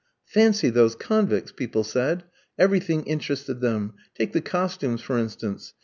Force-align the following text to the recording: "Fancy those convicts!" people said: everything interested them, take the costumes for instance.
"Fancy 0.25 0.71
those 0.71 0.95
convicts!" 0.95 1.51
people 1.51 1.83
said: 1.83 2.23
everything 2.57 3.03
interested 3.03 3.61
them, 3.61 3.93
take 4.17 4.33
the 4.33 4.41
costumes 4.41 5.01
for 5.01 5.15
instance. 5.19 5.75